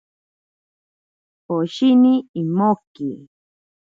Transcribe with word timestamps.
Poshini 1.45 2.13
imoki. 2.41 3.09